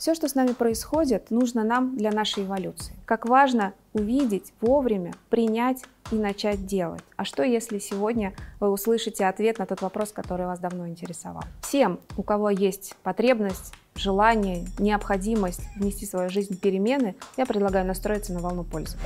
[0.00, 2.96] Все, что с нами происходит, нужно нам для нашей эволюции.
[3.04, 7.02] Как важно увидеть вовремя, принять и начать делать.
[7.16, 11.42] А что, если сегодня вы услышите ответ на тот вопрос, который вас давно интересовал?
[11.60, 18.32] Всем, у кого есть потребность, желание, необходимость внести в свою жизнь перемены, я предлагаю настроиться
[18.32, 18.96] на волну пользы.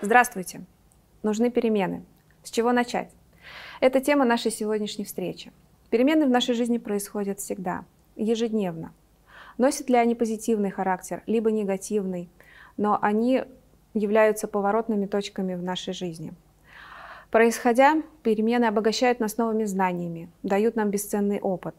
[0.00, 0.62] Здравствуйте!
[1.22, 2.06] Нужны перемены.
[2.42, 3.10] С чего начать?
[3.80, 5.52] Это тема нашей сегодняшней встречи.
[5.90, 7.84] Перемены в нашей жизни происходят всегда,
[8.16, 8.92] ежедневно.
[9.56, 12.28] Носят ли они позитивный характер, либо негативный,
[12.76, 13.44] но они
[13.94, 16.32] являются поворотными точками в нашей жизни.
[17.30, 21.74] Происходя, перемены обогащают нас новыми знаниями, дают нам бесценный опыт.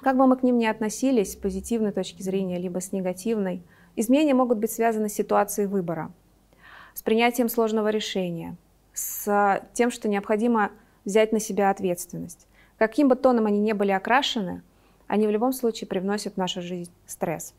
[0.00, 3.62] Как бы мы к ним ни относились, с позитивной точки зрения, либо с негативной,
[3.96, 6.12] изменения могут быть связаны с ситуацией выбора,
[6.94, 8.56] с принятием сложного решения,
[8.92, 10.70] с тем, что необходимо
[11.04, 12.47] взять на себя ответственность.
[12.78, 14.62] Каким бы тоном они не были окрашены,
[15.08, 17.54] они в любом случае привносят в нашу жизнь стресс.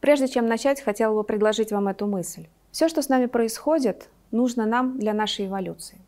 [0.00, 2.46] Прежде чем начать, хотела бы предложить вам эту мысль.
[2.70, 5.98] Все, что с нами происходит, нужно нам для нашей эволюции.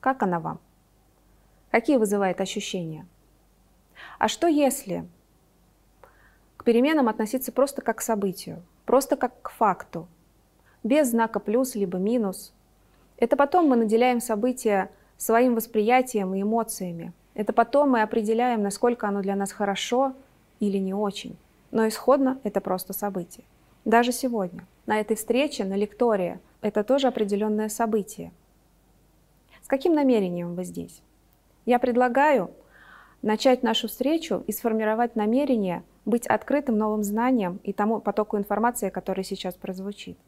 [0.00, 0.60] Как она вам?
[1.70, 3.06] Какие вызывает ощущения?
[4.18, 5.06] А что если
[6.56, 10.06] к переменам относиться просто как к событию, просто как к факту,
[10.84, 12.52] без знака плюс либо минус?
[13.16, 19.22] Это потом мы наделяем события своим восприятием и эмоциями, это потом мы определяем, насколько оно
[19.22, 20.14] для нас хорошо
[20.60, 21.36] или не очень.
[21.70, 23.44] Но исходно это просто событие.
[23.84, 28.32] Даже сегодня, на этой встрече, на лектории, это тоже определенное событие.
[29.62, 31.02] С каким намерением вы здесь?
[31.64, 32.50] Я предлагаю
[33.22, 39.24] начать нашу встречу и сформировать намерение быть открытым новым знаниям и тому потоку информации, который
[39.24, 40.18] сейчас прозвучит.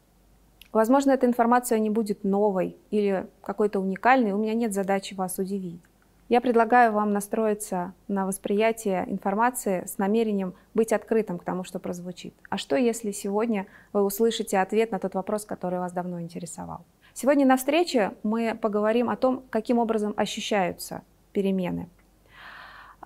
[0.71, 5.79] Возможно, эта информация не будет новой или какой-то уникальной, у меня нет задачи вас удивить.
[6.27, 12.33] Я предлагаю вам настроиться на восприятие информации с намерением быть открытым к тому, что прозвучит.
[12.49, 16.81] А что, если сегодня вы услышите ответ на тот вопрос, который вас давно интересовал?
[17.13, 21.87] Сегодня на встрече мы поговорим о том, каким образом ощущаются перемены.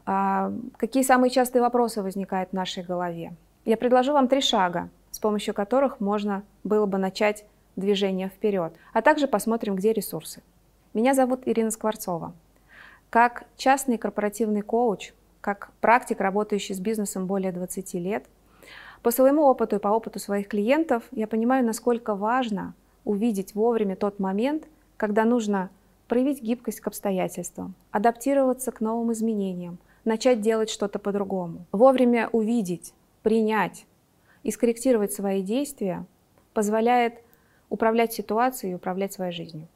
[0.06, 3.34] А, какие самые частые вопросы возникают в нашей голове?
[3.66, 9.02] Я предложу вам три шага, с помощью которых можно было бы начать движение вперед, а
[9.02, 10.42] также посмотрим, где ресурсы.
[10.94, 12.34] Меня зовут Ирина Скворцова.
[13.10, 18.26] Как частный корпоративный коуч, как практик, работающий с бизнесом более 20 лет,
[19.02, 22.76] по своему опыту и по опыту своих клиентов я понимаю, насколько важно
[23.06, 25.72] увидеть вовремя тот момент, когда нужно
[26.08, 31.66] проявить гибкость к обстоятельствам, адаптироваться к новым изменениям, начать делать что-то по-другому.
[31.72, 32.94] Вовремя увидеть,
[33.24, 33.86] принять
[34.44, 36.06] и скорректировать свои действия
[36.54, 37.16] позволяет
[37.70, 39.68] управлять ситуацией и управлять своей жизнью.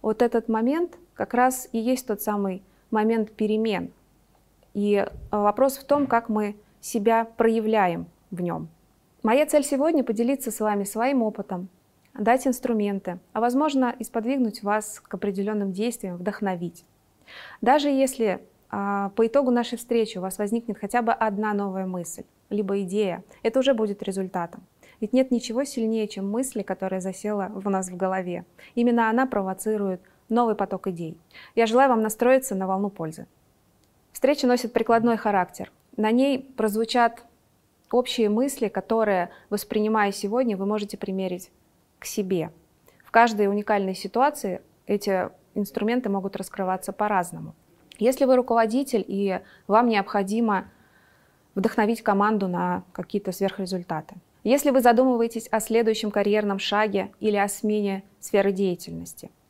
[0.00, 3.90] Вот этот момент как раз и есть тот самый момент перемен.
[4.74, 8.68] И э, вопрос в том, как мы себя проявляем в нем.
[9.22, 11.68] Моя цель сегодня поделиться с вами своим опытом,
[12.14, 16.84] дать инструменты, а возможно и сподвигнуть вас к определенным действиям, вдохновить.
[17.60, 22.24] Даже если а, по итогу нашей встречи у вас возникнет хотя бы одна новая мысль,
[22.50, 24.64] либо идея, это уже будет результатом.
[25.00, 28.44] Ведь нет ничего сильнее, чем мысли, которая засела в нас в голове.
[28.74, 30.00] Именно она провоцирует
[30.32, 31.16] новый поток идей.
[31.54, 33.26] Я желаю вам настроиться на волну пользы.
[34.12, 35.70] Встреча носит прикладной характер.
[35.96, 37.24] На ней прозвучат
[37.90, 41.50] общие мысли, которые, воспринимая сегодня, вы можете примерить
[41.98, 42.50] к себе.
[43.04, 47.54] В каждой уникальной ситуации эти инструменты могут раскрываться по-разному.
[47.98, 50.64] Если вы руководитель и вам необходимо
[51.54, 54.14] вдохновить команду на какие-то сверхрезультаты.
[54.42, 59.30] Если вы задумываетесь о следующем карьерном шаге или о смене сферы деятельности–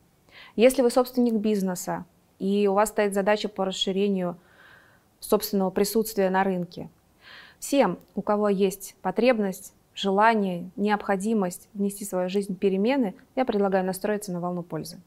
[0.55, 2.05] если вы собственник бизнеса,
[2.39, 4.37] и у вас стоит задача по расширению
[5.19, 6.89] собственного присутствия на рынке,
[7.59, 14.31] всем, у кого есть потребность, желание, необходимость внести в свою жизнь перемены, я предлагаю настроиться
[14.31, 14.99] на волну пользы.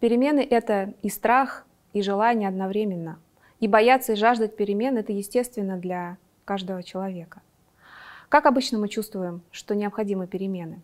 [0.00, 3.18] Перемены— это и страх, и желание одновременно.
[3.60, 7.40] И бояться и жаждать перемен— это естественно для каждого человека.
[8.28, 10.80] Как обычно мы чувствуем, что необходимы перемены?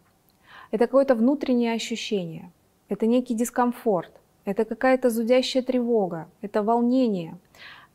[0.70, 2.52] Это какое-то внутреннее ощущение,
[2.88, 4.12] это некий дискомфорт,
[4.44, 7.38] это какая-то зудящая тревога, это волнение,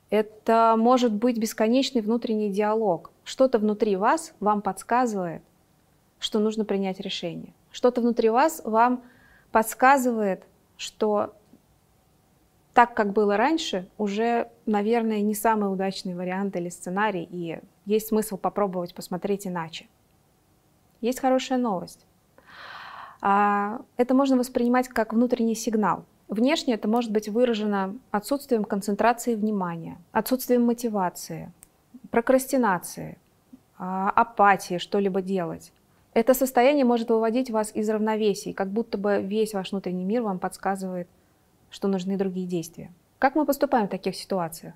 [0.09, 3.11] это может быть бесконечный внутренний диалог.
[3.23, 5.41] Что-то внутри вас вам подсказывает,
[6.19, 7.53] что нужно принять решение.
[7.71, 9.01] Что-то внутри вас вам
[9.51, 10.43] подсказывает,
[10.77, 11.33] что
[12.73, 18.37] так, как было раньше, уже, наверное, не самый удачный вариант или сценарий, и есть смысл
[18.37, 19.87] попробовать посмотреть иначе.
[21.01, 22.05] Есть хорошая новость.
[23.25, 26.03] А, это можно воспринимать как внутренний сигнал.
[26.27, 31.49] Внешне это может быть выражено отсутствием концентрации внимания, отсутствием мотивации,
[32.11, 33.17] прокрастинации,
[33.77, 35.71] а, апатии что-либо делать.
[36.13, 40.37] Это состояние может выводить вас из равновесия, как будто бы весь ваш внутренний мир вам
[40.37, 41.07] подсказывает,
[41.69, 42.91] что нужны другие действия.
[43.19, 44.73] Как мы поступаем в таких ситуациях?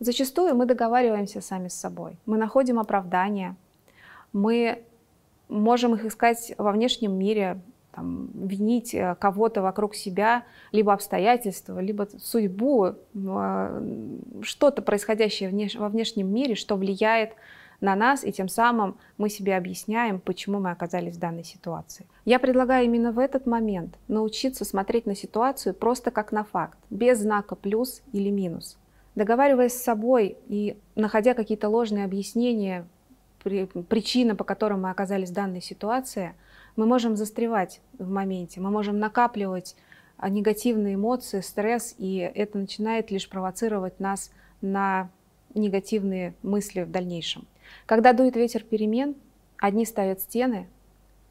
[0.00, 2.16] Зачастую мы договариваемся сами с собой.
[2.24, 3.54] Мы находим оправдания,
[4.32, 4.82] мы
[5.48, 7.60] можем их искать во внешнем мире,
[7.92, 16.32] там, винить э, кого-то вокруг себя, либо обстоятельства, либо судьбу, э, что-то происходящее во внешнем
[16.32, 17.32] мире, что влияет
[17.80, 22.06] на нас, и тем самым мы себе объясняем, почему мы оказались в данной ситуации.
[22.24, 27.20] Я предлагаю именно в этот момент научиться смотреть на ситуацию просто как на факт, без
[27.20, 28.78] знака плюс или минус.
[29.14, 32.86] Договариваясь с собой и находя какие-то ложные объяснения,
[33.42, 36.34] причины, по которым мы оказались в данной ситуации,
[36.76, 39.76] мы можем застревать в моменте, мы можем накапливать
[40.18, 44.30] а, негативные эмоции, стресс, и это начинает лишь провоцировать нас
[44.60, 45.10] на
[45.54, 47.46] негативные мысли в дальнейшем.
[47.86, 49.14] Когда дует ветер перемен,
[49.58, 50.68] одни ставят стены,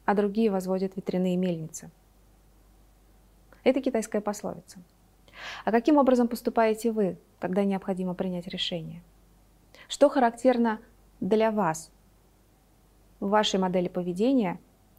[0.04, 1.90] а другие возводят ветряные мельницы.
[3.64, 4.78] Это китайская пословица.
[5.64, 9.02] А каким образом поступаете вы, когда необходимо принять решение?
[9.88, 10.80] Что характерно
[11.20, 11.90] для вас
[13.26, 14.58] в вашей модели поведения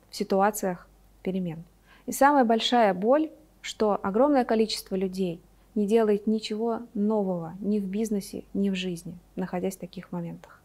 [0.10, 0.88] в ситуациях
[1.24, 1.64] перемен?
[2.06, 3.30] И самая большая боль,
[3.62, 5.42] что огромное количество людей
[5.76, 10.62] не делает ничего нового ни в бизнесе, ни в жизни, находясь в таких моментах.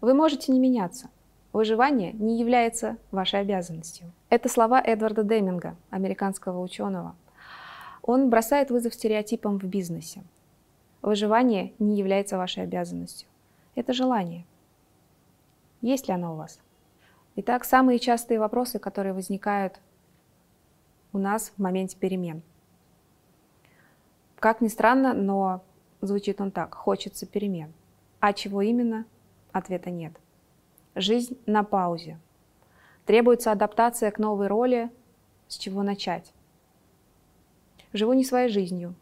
[0.00, 1.08] Вы можете не меняться.
[1.52, 4.12] Выживание не является вашей обязанностью.
[4.28, 7.14] Это слова Эдварда Деминга, американского ученого.
[8.02, 10.22] Он бросает вызов стереотипам в бизнесе.
[11.02, 13.28] Выживание не является вашей обязанностью.
[13.74, 14.44] Это желание.
[15.80, 16.60] Есть ли оно у вас?
[17.36, 19.80] Итак, самые частые вопросы, которые возникают
[21.12, 22.42] у нас в моменте перемен–
[24.38, 25.64] как ни странно, но
[26.00, 26.74] звучит он так.
[26.74, 27.72] Хочется перемен.
[28.20, 29.06] А чего именно?
[29.52, 30.12] Ответа нет.
[30.94, 32.18] Жизнь на паузе.
[33.06, 34.90] Требуется адаптация к новой роли.
[35.48, 36.32] С чего начать?
[37.92, 38.94] Живу не своей жизнью.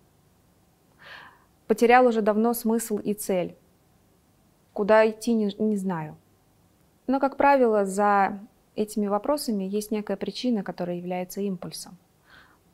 [1.66, 3.56] Потерял уже давно смысл и цель.
[4.72, 6.16] Куда идти, не, не знаю.
[7.06, 8.38] Но, как правило, за
[8.76, 11.96] этими вопросами есть некая причина, которая является импульсом.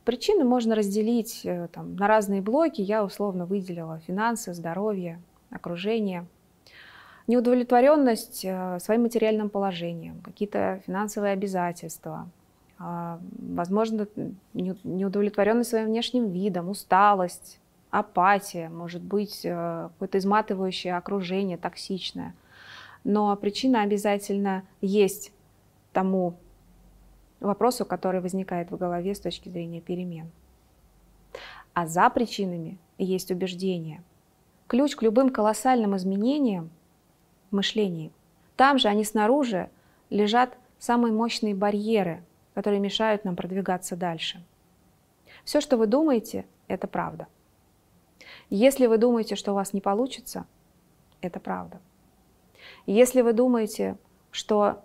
[0.04, 2.80] Причины можно разделить э, там, на разные блоки.
[2.80, 6.26] Я условно выделила финансы, здоровье, окружение.
[7.26, 12.28] Неудовлетворенность э, своим материальным положением, какие-то финансовые обязательства,
[12.82, 14.06] а, возможно,
[14.54, 17.60] неудовлетворенность своим внешним видом, усталость,
[17.90, 22.34] апатия, может быть, э, какое-то изматывающее окружение, токсичное.
[23.04, 25.32] Но причина обязательно есть
[25.92, 26.34] тому
[27.40, 30.30] вопросу, который возникает в голове с точки зрения перемен.
[31.72, 34.02] А за причинами есть убеждения.
[34.66, 36.70] Ключ к любым колоссальным изменениям
[37.50, 38.12] в мышлении.
[38.56, 39.70] Там же, они снаружи,
[40.10, 42.22] лежат самые мощные барьеры,
[42.54, 44.44] которые мешают нам продвигаться дальше.
[45.44, 47.26] Все, что вы думаете, это правда.
[48.50, 50.44] Если вы думаете, что у вас не получится,
[51.20, 51.80] это правда.
[52.86, 53.96] Если вы думаете,
[54.30, 54.82] что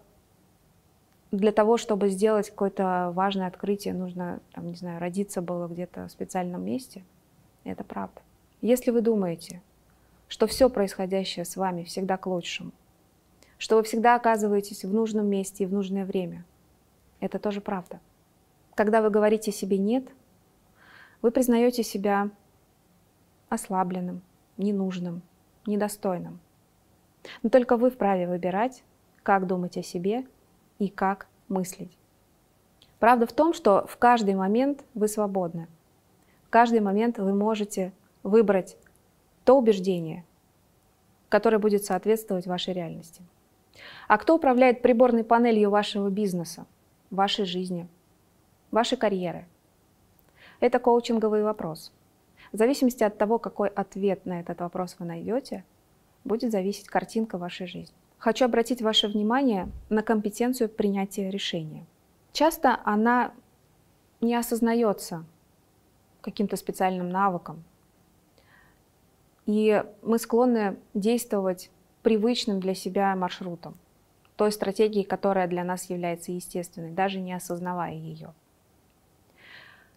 [1.32, 6.12] для того, чтобы сделать какое-то важное открытие, нужно, там, не знаю, родиться было где-то в
[6.12, 7.04] специальном месте.
[7.64, 8.22] Это правда.
[8.62, 9.62] Если вы думаете,
[10.28, 12.72] что все происходящее с вами всегда к лучшему,
[13.58, 16.46] что вы всегда оказываетесь в нужном месте и в нужное время,
[17.20, 18.00] это тоже правда.
[18.76, 20.06] Когда вы говорите себе «нет»,
[21.22, 22.30] вы признаете себя
[23.50, 24.22] ослабленным,
[24.58, 25.22] ненужным,
[25.66, 26.40] недостойным.
[27.44, 28.84] Но только вы вправе выбирать,
[29.24, 30.26] как думать о себе
[30.80, 31.98] и как мыслить.
[33.00, 35.68] Правда в том, что в каждый момент вы свободны.
[36.46, 37.92] В каждый момент вы можете
[38.24, 38.78] выбрать
[39.44, 40.26] то убеждение,
[41.30, 43.22] которое будет соответствовать вашей реальности.
[44.08, 46.66] А кто управляет приборной панелью вашего бизнеса,
[47.12, 47.88] вашей жизни,
[48.72, 49.46] вашей карьеры?
[50.60, 51.92] Это коучинговый вопрос.
[52.52, 55.66] В зависимости от того, какой ответ на этот вопрос вы найдете,
[56.26, 57.96] будет зависеть картинка вашей жизни.
[58.18, 61.86] Хочу обратить ваше внимание на компетенцию принятия решения.
[62.34, 63.34] Часто она
[64.20, 65.24] не осознается
[66.22, 67.64] каким-то специальным навыком.
[69.46, 71.70] И мы склонны действовать
[72.02, 73.78] привычным для себя маршрутом,
[74.36, 78.34] той стратегией, которая для нас является естественной, даже не осознавая ее.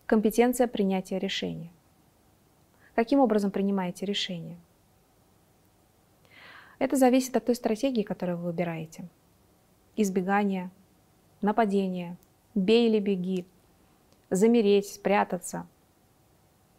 [0.04, 1.70] Компетенция принятия решения.
[2.94, 4.58] Каким образом принимаете решение?
[6.78, 9.04] Это зависит от той стратегии, которую вы выбираете.
[9.96, 10.70] Избегание,
[11.40, 12.16] нападение,
[12.54, 13.46] бей или беги,
[14.30, 15.66] замереть, спрятаться.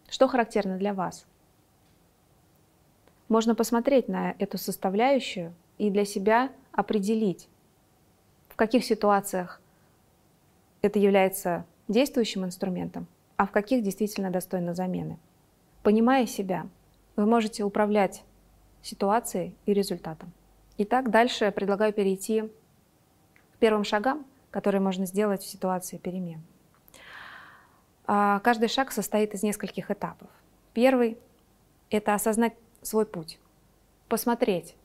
[0.10, 1.26] Что характерно для вас?
[3.28, 7.48] Можно посмотреть на эту составляющую и для себя определить,
[8.48, 9.62] в каких ситуациях
[10.82, 15.20] это является действующим инструментом, а в каких действительно достойно замены.
[15.84, 16.68] Понимая себя,
[17.16, 18.24] вы можете управлять
[18.82, 20.32] ситуацией и результатом.
[20.78, 22.44] Итак, дальше предлагаю перейти
[23.54, 26.42] к первым шагам, которые можно сделать в ситуации перемен.
[28.08, 30.30] А, каждый шаг состоит из нескольких этапов.
[30.74, 31.18] Первый–
[31.90, 33.40] это осознать свой путь,
[34.08, 34.76] посмотреть,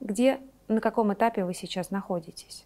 [0.00, 2.64] где, на каком этапе вы сейчас находитесь.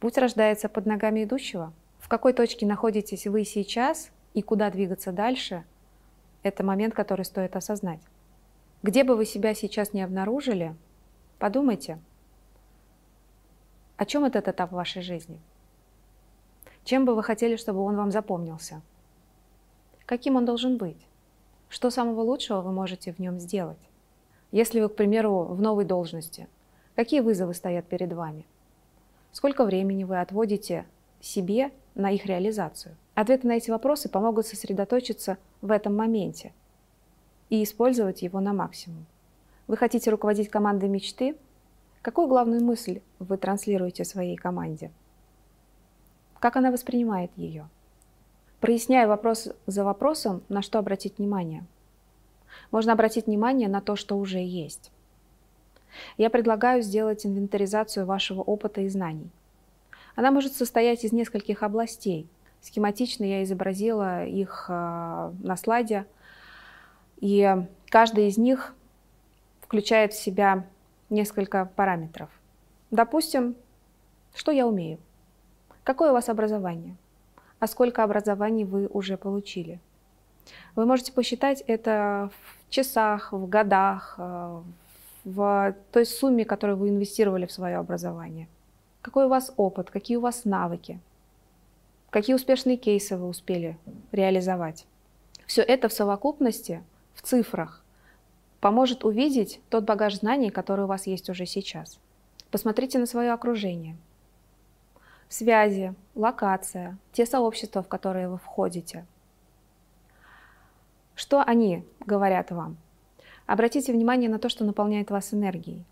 [0.00, 1.72] Путь рождается под ногами идущего.
[1.98, 5.64] В какой точке находитесь вы сейчас и куда двигаться дальше–
[6.42, 8.00] это момент, который стоит осознать.
[8.80, 10.76] Где бы вы себя сейчас не обнаружили,
[11.40, 11.98] подумайте,
[13.96, 15.40] о чем этот этап в вашей жизни?
[16.84, 18.80] Чем бы вы хотели, чтобы он вам запомнился?
[20.06, 20.96] Каким он должен быть?
[21.68, 23.80] Что самого лучшего вы можете в нем сделать?
[24.52, 26.46] Если вы, к примеру, в новой должности,
[26.94, 28.46] какие вызовы стоят перед вами?
[29.32, 30.86] Сколько времени вы отводите
[31.20, 32.94] себе на их реализацию?
[33.16, 36.52] Ответы на эти вопросы помогут сосредоточиться в этом моменте–
[37.50, 39.06] и использовать его на максимум.
[39.66, 41.36] Вы хотите руководить командой мечты?
[42.02, 44.90] Какую главную мысль вы транслируете своей команде?
[46.38, 47.68] Как она воспринимает ее?
[48.60, 51.64] Проясняя вопрос за вопросом, на что обратить внимание.
[52.70, 54.90] Можно обратить внимание на то, что уже есть.
[56.16, 59.30] Я предлагаю сделать инвентаризацию вашего опыта и знаний.
[60.16, 62.28] Она может состоять из нескольких областей.
[62.60, 66.06] Схематично я изобразила их а, на слайде–
[67.20, 68.74] и каждый из них
[69.60, 70.66] включает в себя
[71.10, 72.30] несколько параметров.
[72.90, 73.56] Допустим,
[74.34, 74.98] что я умею?
[75.84, 76.96] Какое у вас образование?
[77.58, 79.80] А сколько образований вы уже получили?
[80.74, 84.62] Вы можете посчитать это в часах, в годах, э,
[85.24, 88.48] в той сумме, которую вы инвестировали в свое образование.
[89.02, 91.00] Какой у вас опыт, какие у вас навыки,
[92.10, 93.76] какие успешные кейсы вы успели
[94.12, 94.86] реализовать.
[95.46, 96.82] Все это в совокупности–
[97.18, 97.82] в цифрах
[98.60, 101.98] поможет увидеть тот багаж знаний, который у вас есть уже сейчас.
[102.52, 103.96] Посмотрите на свое окружение.
[105.28, 109.04] Связи, локация, те сообщества, в которые вы входите.
[111.16, 112.76] Что они говорят вам?
[113.46, 115.84] Обратите внимание на то, что наполняет вас энергией.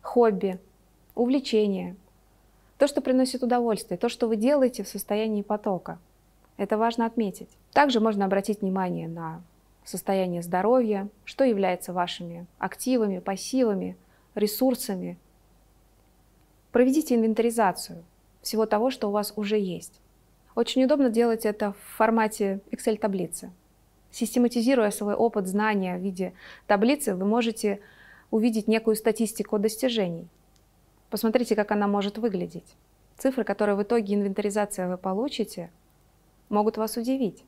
[0.00, 0.60] Хобби,
[1.16, 1.96] увлечение,
[2.78, 5.98] то, что приносит удовольствие, то, что вы делаете в состоянии потока.
[6.56, 7.50] Это важно отметить.
[7.72, 9.42] Также можно обратить внимание на
[9.86, 13.96] состояние здоровья, что является вашими активами, пассивами,
[14.34, 15.16] ресурсами.
[16.72, 18.04] Проведите инвентаризацию
[18.42, 20.00] всего того, что у вас уже есть.
[20.54, 23.50] Очень удобно делать это в формате Excel-таблицы.
[24.10, 26.32] Систематизируя свой опыт, знания в виде
[26.66, 27.80] таблицы, вы можете
[28.30, 30.28] увидеть некую статистику достижений.
[31.10, 32.76] Посмотрите, как она может выглядеть.
[33.16, 35.70] Цифры, которые в итоге инвентаризации вы получите,
[36.48, 37.44] могут вас удивить.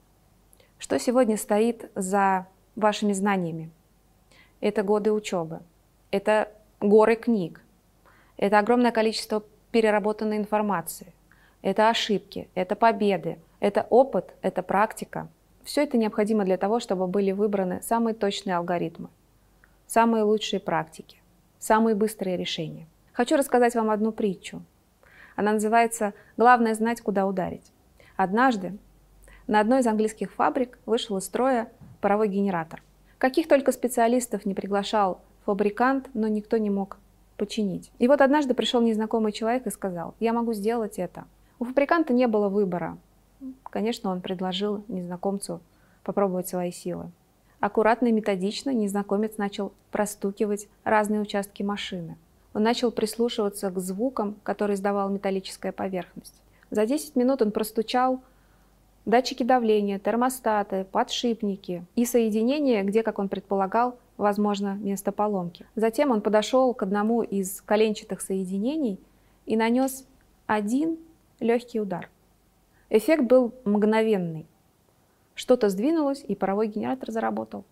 [0.79, 3.71] Что сегодня стоит за вашими знаниями?
[4.61, 5.61] Это годы учебы,
[6.11, 7.61] это горы книг,
[8.37, 9.43] это огромное количество
[9.73, 11.13] переработанной информации,
[11.63, 15.29] это ошибки, это победы, это опыт, это практика.
[15.65, 19.09] Все это необходимо для того, чтобы были выбраны самые точные алгоритмы,
[19.87, 21.19] самые лучшие практики,
[21.59, 22.87] самые быстрые решения.
[23.13, 24.63] Хочу рассказать вам одну притчу.
[25.35, 27.73] Она называется «Главное знать, куда ударить».
[28.17, 28.79] Однажды
[29.49, 32.83] на одной из английских фабрик вышел из строя паровой генератор.
[33.17, 36.99] Каких только специалистов не приглашал фабрикант, но никто не мог
[37.39, 37.91] починить.
[37.99, 41.25] И вот однажды пришел незнакомый человек и сказал, я могу сделать это.
[41.59, 42.99] У фабриканта не было выбора.
[43.65, 45.61] Конечно, он предложил незнакомцу
[46.05, 47.11] попробовать свои силы.
[47.59, 52.17] Аккуратно и методично незнакомец начал простукивать разные участки машины.
[52.53, 56.35] Он начал прислушиваться к звукам, которые издавала металлическая поверхность.
[56.71, 58.21] За 10 минут он простучал
[59.09, 65.67] датчики давления, термостаты, подшипники и соединение, где, как он предполагал, возможно, место поломки.
[65.75, 69.01] Затем он подошел к одному из коленчатых соединений
[69.47, 70.07] и нанес
[70.47, 70.99] один
[71.41, 72.11] легкий удар.
[72.91, 74.47] Эффект был мгновенный.
[75.35, 77.65] Что-то сдвинулось, и паровой генератор заработал.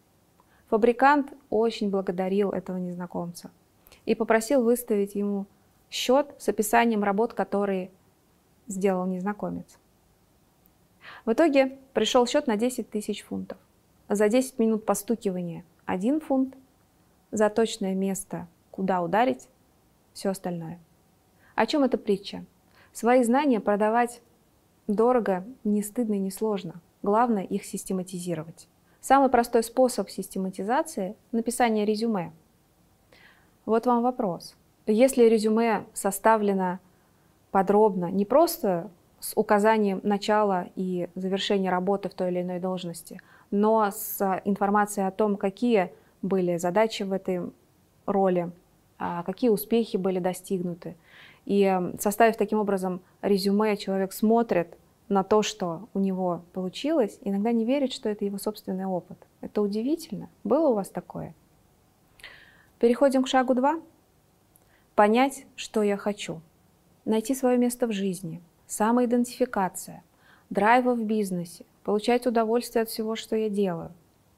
[0.71, 3.51] Фабрикант очень благодарил этого незнакомца
[4.07, 5.47] и попросил выставить ему
[5.91, 7.91] счет с описанием работ, которые
[8.69, 9.79] сделал незнакомец.
[11.25, 13.59] В итоге пришел счет на 10 тысяч фунтов.
[14.09, 16.55] За 10 минут постукивания 1 фунт,
[17.33, 19.49] за точное место, куда ударить,
[20.13, 20.79] все остальное.
[21.55, 22.45] О чем эта притча?
[22.93, 24.23] Свои знания продавать
[24.87, 26.81] дорого, не стыдно и не сложно.
[27.03, 28.69] Главное их систематизировать.
[29.01, 32.33] Самый простой способ систематизации– написание резюме.
[33.65, 34.57] Вот вам вопрос.
[34.87, 36.79] Если резюме составлено
[37.51, 38.91] подробно, не просто
[39.27, 45.11] с указанием начала и завершения работы в той или иной должности, но с информацией о
[45.11, 45.93] том, какие
[46.23, 47.41] были задачи в этой
[48.07, 48.53] роли,
[48.99, 50.97] а, какие успехи были достигнуты.
[51.45, 54.77] И составив таким образом резюме, человек смотрит
[55.09, 59.19] на то, что у него получилось, иногда не верит, что это его собственный опыт.
[59.41, 60.29] Это удивительно.
[60.45, 61.35] Было у вас такое?
[62.79, 63.81] Переходим к шагу два.
[64.95, 66.41] Понять, что я хочу.
[67.05, 68.41] Найти свое место в жизни.
[68.67, 70.03] Самоидентификация.
[70.51, 71.65] Драйва в бизнесе.
[71.85, 73.93] Получать удовольствие от всего, что я делаю.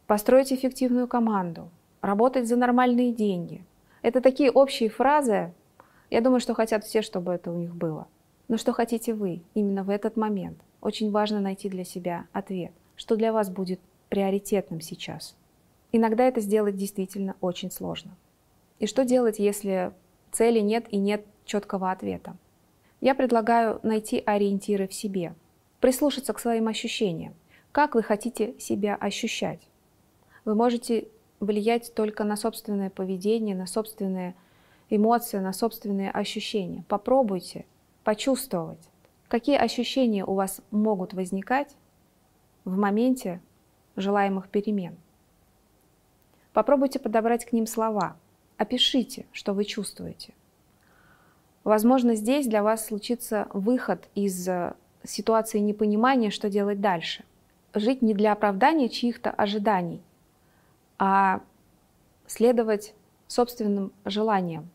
[0.07, 1.71] Построить эффективную команду.
[2.03, 3.65] Работать за нормальные деньги.
[4.03, 5.53] Это такие общие фразы.
[6.11, 8.07] Я думаю, что хотят все, чтобы это у них было.
[8.49, 10.59] Но что хотите вы именно в этот момент?
[10.81, 13.81] Очень важно найти для себя ответ, что для вас будет
[14.11, 15.37] приоритетным сейчас.
[15.91, 18.11] Иногда это сделать действительно очень сложно.
[18.79, 19.93] И что делать, если
[20.33, 22.37] цели нет и нет четкого ответа?
[23.01, 25.35] Я предлагаю найти ориентиры в себе,
[25.81, 27.35] прислушаться к своим ощущениям.
[27.71, 29.61] Как вы хотите себя ощущать?
[30.45, 34.35] Вы можете влиять только на собственное поведение, на собственные
[34.91, 36.85] эмоции, на собственные ощущения.
[36.89, 37.67] Попробуйте
[38.03, 38.89] почувствовать,
[39.29, 41.77] какие ощущения у вас могут возникать
[42.65, 43.41] в моменте
[43.95, 44.97] желаемых перемен.
[46.53, 48.17] Попробуйте подобрать к ним слова.
[48.57, 50.35] Опишите, что вы чувствуете.
[51.65, 54.75] Возможно, здесь для вас случится выход из э,
[55.05, 57.25] ситуации непонимания, что делать дальше.
[57.75, 60.01] Жить не для оправдания чьих-то ожиданий,
[60.99, 61.41] а
[62.27, 62.95] следовать
[63.27, 64.69] собственным желаниям,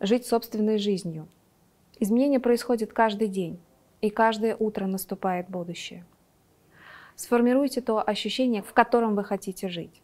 [0.00, 1.28] жить собственной жизнью–
[2.00, 3.58] Изменения происходят каждый день,
[4.00, 6.04] и каждое утро наступает будущее.
[7.14, 10.02] Сформируйте то ощущение, в котором вы хотите жить.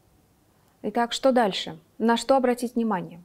[0.83, 1.79] Итак, что дальше?
[1.99, 3.21] На что обратить внимание?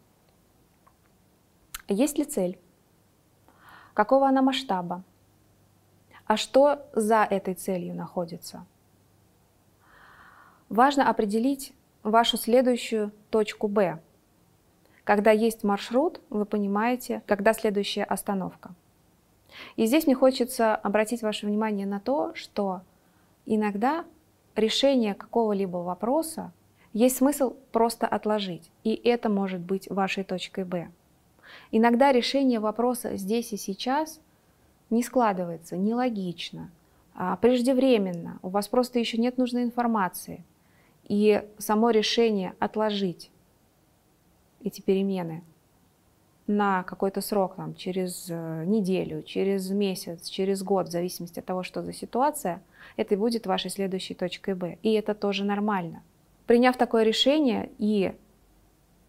[1.88, 2.58] Есть ли цель?
[3.94, 5.04] Какого она масштаба?
[6.26, 8.66] А что за этой целью находится?
[10.70, 14.00] Важно определить вашу следующую точку Б,
[15.06, 18.74] когда есть маршрут, вы понимаете, когда следующая остановка.
[19.76, 22.82] И здесь мне хочется обратить ваше внимание на то, что
[23.46, 24.04] иногда
[24.56, 26.52] решение какого-либо вопроса
[26.92, 30.90] есть смысл просто отложить, и это может быть вашей точкой Б.
[31.72, 34.20] Иногда решение вопроса здесь и сейчас
[34.90, 36.72] не складывается, нелогично,
[37.16, 40.44] а преждевременно, у вас просто еще нет нужной информации.
[41.08, 43.32] И само решение отложить
[44.64, 45.44] эти перемены
[46.48, 51.64] на какой-то срок, там, через э, неделю, через месяц, через год, в зависимости от того,
[51.64, 52.62] что за ситуация,
[52.98, 54.78] это и будет вашей следующей точкой Б.
[54.84, 56.04] И это тоже нормально.
[56.46, 58.14] Приняв такое решение и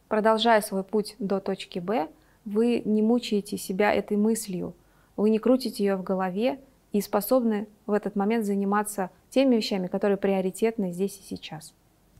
[0.08, 2.08] продолжая свой путь до точки Б,
[2.46, 4.72] вы не мучаете себя этой мыслью,
[5.16, 6.58] вы не крутите ее в голове
[6.92, 11.74] и способны в этот момент заниматься теми вещами, которые приоритетны здесь и сейчас.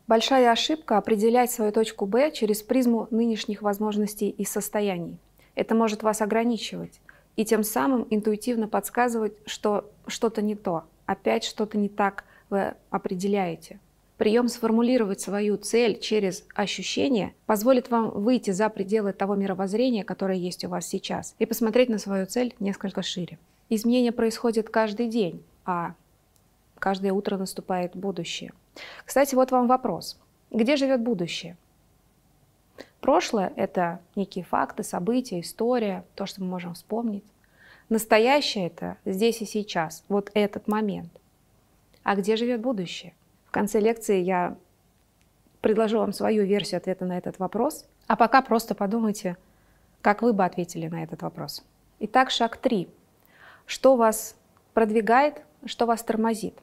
[0.07, 5.19] Большая ошибка определять свою точку Б через призму нынешних возможностей и состояний.
[5.55, 7.01] Это может вас ограничивать
[7.37, 13.81] и тем самым интуитивно подсказывать, что что-то не то, опять что-то не так вы определяете.
[14.17, 20.65] Прием сформулировать свою цель через ощущение позволит вам выйти за пределы того мировоззрения, которое есть
[20.65, 23.39] у вас сейчас, и посмотреть на свою цель несколько шире.
[23.69, 25.95] Изменения происходят каждый день, а
[26.79, 28.53] каждое утро наступает будущее.
[29.05, 30.19] Кстати, вот вам вопрос.
[30.51, 31.59] Где живет будущее?
[33.01, 37.25] Прошлое– это некие факты, события, история, то, что мы можем вспомнить.
[37.91, 41.11] Настоящее– это здесь и сейчас, вот этот момент.
[42.03, 43.13] А где живет будущее?
[43.57, 44.59] Конце лекции я
[45.63, 49.39] предложу вам свою версию ответа на этот вопрос, а пока просто подумайте,
[50.03, 51.65] как вы бы ответили на этот вопрос.
[52.01, 52.87] Итак, шаг 3.
[53.65, 54.37] Что вас
[54.75, 56.59] продвигает, что вас тормозит?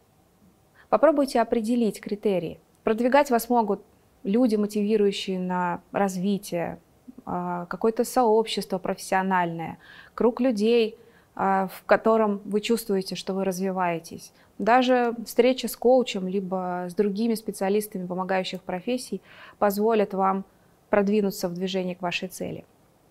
[0.90, 2.60] Попробуйте определить критерии.
[2.84, 3.82] Продвигать вас могут
[4.22, 6.78] люди, мотивирующие на развитие,
[7.26, 9.80] а, какое-то сообщество профессиональное,
[10.14, 10.96] круг людей,
[11.34, 14.32] а, в котором вы чувствуете, что вы развиваетесь.
[14.60, 19.22] Даже встреча с коучем, либо с другими специалистами помогающих профессий
[19.58, 20.46] позволят вам
[20.90, 22.66] продвинуться в движении к вашей цели.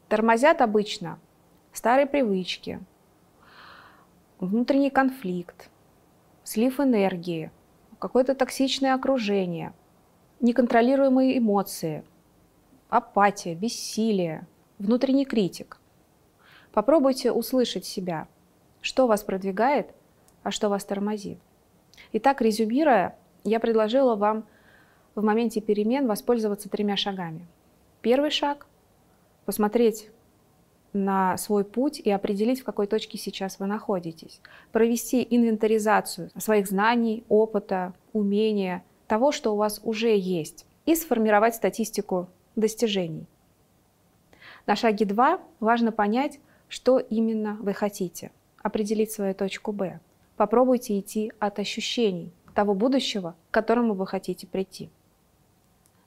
[0.09, 1.19] Тормозят обычно
[1.73, 2.81] старые привычки,
[4.39, 5.69] внутренний конфликт,
[6.45, 7.51] слив энергии–
[8.03, 9.73] какое-то токсичное окружение,
[10.41, 12.03] неконтролируемые эмоции,
[12.89, 14.49] апатия, бессилие,
[14.81, 15.79] внутренний критик.
[16.73, 18.27] Попробуйте услышать себя,
[18.81, 19.95] что вас продвигает,
[20.43, 21.39] а что вас тормозит.
[22.13, 24.45] Итак, резюмируя, я предложила вам
[25.15, 27.47] в моменте перемен воспользоваться тремя шагами.
[28.01, 28.67] Первый шаг–
[29.45, 30.11] посмотреть
[30.93, 34.41] на свой путь и определить, в какой точке сейчас вы находитесь.
[34.73, 42.29] Провести инвентаризацию своих знаний, опыта, умения, того, что у вас уже есть, и сформировать статистику
[42.57, 43.27] достижений.
[44.67, 48.31] На шаге 2 важно понять, что именно вы хотите,
[48.63, 50.01] определить свою точку Б.
[50.43, 54.91] Попробуйте идти от ощущений того будущего, к которому вы хотите прийти.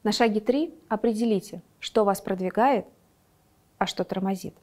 [0.03, 2.85] На шаге 3 определите, что вас продвигает,
[3.77, 4.53] а что тормозит.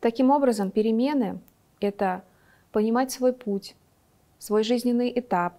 [0.00, 1.38] Таким образом, перемены—
[1.80, 2.24] это
[2.72, 3.76] понимать свой путь,
[4.40, 5.54] свой жизненный этап,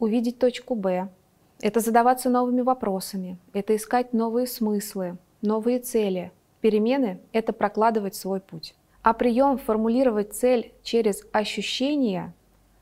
[0.00, 1.08] увидеть точку Б,
[1.60, 6.32] это задаваться новыми вопросами, это искать новые смыслы, новые цели.
[6.60, 8.74] Перемены— это прокладывать свой путь.
[9.02, 12.34] А прием формулировать цель через ощущения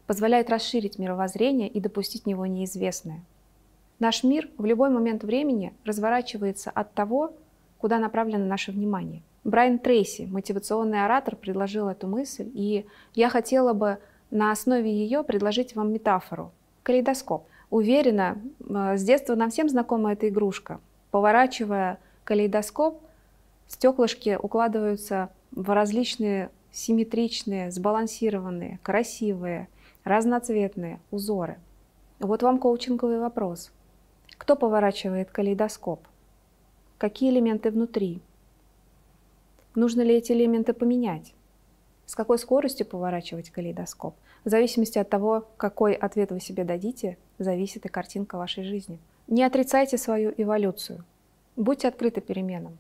[0.09, 3.21] позволяет расширить мировоззрение и допустить в него неизвестное.
[4.01, 7.35] Наш мир в любой момент времени разворачивается от того,
[7.79, 9.21] куда направлено наше внимание.
[9.45, 13.99] Брайан Трейси, мотивационный оратор, предложил эту мысль, и я хотела бы
[14.31, 16.53] на основе ее предложить вам метафору–
[16.85, 17.47] калейдоскоп.
[17.69, 20.81] Уверена, э, с детства нам всем знакома эта игрушка.
[21.11, 22.99] Поворачивая калейдоскоп,
[23.67, 29.69] стеклышки укладываются в различные симметричные, сбалансированные, красивые,
[30.05, 31.59] разноцветные узоры.
[32.19, 33.71] Вот вам коучинговый вопрос.
[34.37, 36.01] Кто поворачивает калейдоскоп?
[36.99, 38.21] Какие элементы внутри?
[39.75, 41.35] Нужно ли эти элементы поменять?
[42.07, 44.15] С какой скоростью поворачивать калейдоскоп?
[44.45, 48.99] В зависимости от того, какой ответ вы себе дадите, зависит и картинка вашей жизни.
[49.27, 51.05] Не отрицайте свою эволюцию.
[51.55, 52.79] Будьте открыты переменам.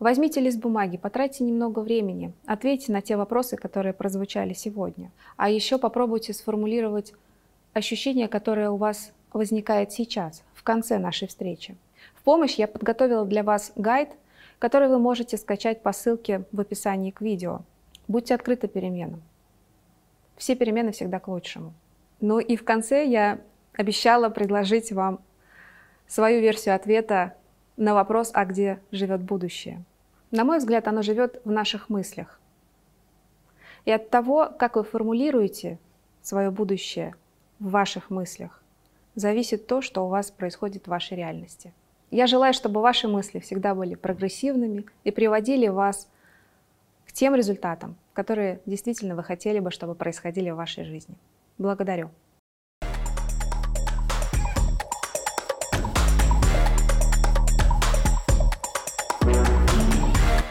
[0.00, 5.12] Возьмите лист бумаги, потратьте немного времени, ответьте на те вопросы, которые прозвучали сегодня.
[5.36, 7.12] А еще попробуйте сформулировать
[7.74, 11.76] ощущение, которое у вас возникает сейчас, в конце нашей встречи.
[12.14, 14.08] В помощь я подготовила для вас гайд,
[14.58, 17.60] который вы можете скачать по ссылке в описании к видео.
[18.08, 19.20] Будьте открыты переменам.
[20.38, 21.74] Все перемены всегда к лучшему.
[22.22, 23.38] Ну и в конце я
[23.74, 25.20] обещала предложить вам
[26.06, 27.34] свою версию ответа
[27.76, 29.84] на вопрос, а где живет будущее.
[30.30, 32.40] На мой взгляд, оно живет в наших мыслях.
[33.84, 35.78] И от того, как вы формулируете
[36.22, 37.14] свое будущее
[37.58, 38.62] в ваших мыслях,
[39.14, 41.72] зависит то, что у вас происходит в вашей реальности.
[42.10, 46.08] Я желаю, чтобы ваши мысли всегда были прогрессивными и приводили вас
[47.06, 51.16] к тем результатам, которые действительно вы хотели бы, чтобы происходили в вашей жизни.
[51.58, 52.10] Благодарю.